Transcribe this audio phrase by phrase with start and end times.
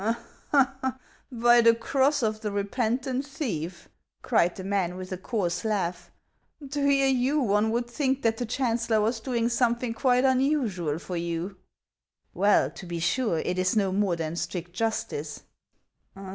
[1.31, 3.87] •;By the cross of the repentant thief,"
[4.23, 4.97] cried the man, 510 HANS OF ICELAND.
[4.97, 6.11] with a coarse laugh,"
[6.71, 11.17] to hear you, one would think that the chancellor was doing something quite unusual for
[11.17, 11.55] you!""
[12.33, 15.43] Well, to be sure, it is no more than strict justice."